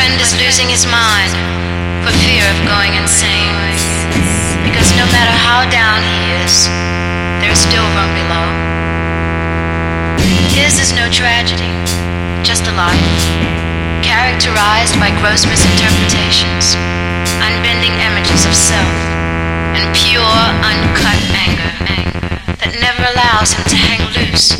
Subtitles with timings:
[0.00, 1.28] friend is losing his mind
[2.00, 3.52] for fear of going insane.
[4.64, 6.72] Because no matter how down he is,
[7.44, 8.48] there is still room below.
[10.56, 11.68] His is no tragedy,
[12.40, 13.20] just a life
[14.00, 16.80] characterized by gross misinterpretations,
[17.44, 18.96] unbending images of self,
[19.76, 21.76] and pure, uncut anger
[22.56, 24.56] that never allows him to hang loose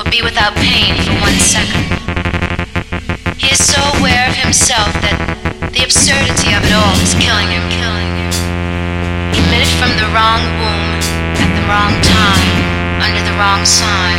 [0.00, 1.98] or be without pain for one second.
[3.36, 3.97] He is so
[4.38, 5.18] himself that
[5.74, 8.32] the absurdity of it all is killing him, killing him.
[9.34, 10.90] Emitted from the wrong womb
[11.38, 12.54] at the wrong time,
[13.02, 14.18] under the wrong sign.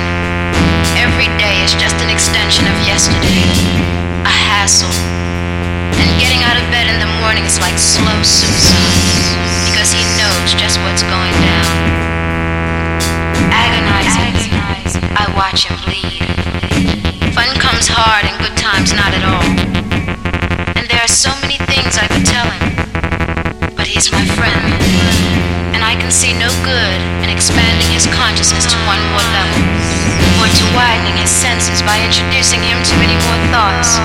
[0.99, 3.47] Every day is just an extension of yesterday,
[4.27, 4.91] a hassle.
[5.95, 8.99] And getting out of bed in the morning is like slow suicide,
[9.71, 11.71] because he knows just what's going down.
[13.51, 14.35] Agonizing,
[15.15, 16.23] I watch him bleed.
[17.35, 19.58] Fun comes hard and good times not at all.
[23.99, 24.63] He's my friend.
[25.75, 29.59] And I can see no good in expanding his consciousness to one more level.
[30.39, 33.99] Or to widening his senses by introducing him to many more thoughts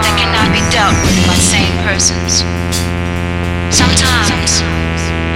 [0.00, 2.40] that cannot be dealt with by sane persons.
[3.68, 4.64] Sometimes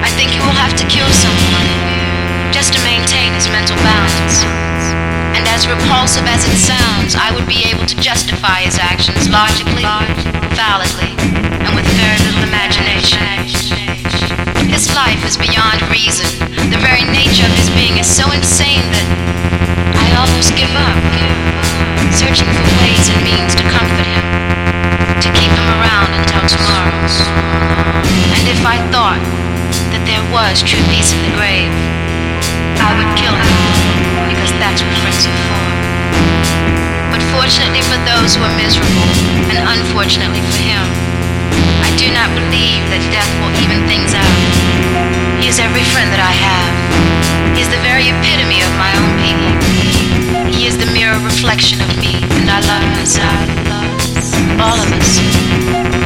[0.00, 1.68] I think he will have to kill someone
[2.48, 4.40] just to maintain his mental balance.
[5.36, 9.84] And as repulsive as it sounds, I would be able to justify his actions logically,
[10.56, 11.08] validly,
[14.78, 16.22] His life is beyond reason.
[16.70, 19.06] The very nature of his being is so insane that
[19.98, 20.94] I almost give up,
[22.14, 24.22] searching for ways and means to comfort him,
[25.18, 26.94] to keep him around until tomorrow.
[28.38, 29.18] And if I thought
[29.90, 31.74] that there was true peace in the grave,
[32.78, 33.58] I would kill him,
[34.30, 35.58] because that's what friends are for.
[37.10, 39.10] But fortunately for those who are miserable,
[39.50, 41.17] and unfortunately for him,
[41.98, 44.38] do not believe that death will even things out.
[45.42, 46.72] He is every friend that I have.
[47.58, 49.50] He is the very epitome of my own people.
[50.46, 53.42] He is the mirror reflection of me, and I love myself.
[54.62, 55.18] All of us.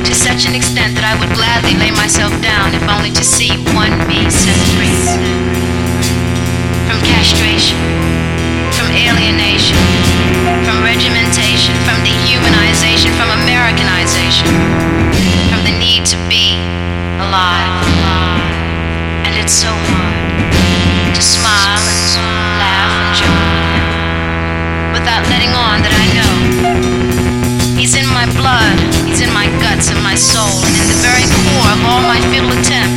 [0.09, 3.53] To such an extent that I would gladly lay myself down if only to see
[3.77, 3.93] one
[19.62, 19.71] so
[21.15, 22.03] to smile and
[22.59, 26.34] laugh and joke without letting on that I know.
[27.78, 28.75] He's in my blood,
[29.06, 32.19] he's in my guts and my soul, and in the very core of all my
[32.34, 32.92] futile attempts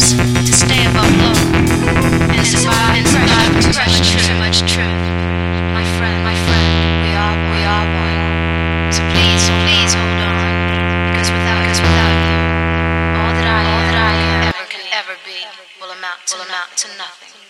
[16.35, 17.44] will amount to nothing.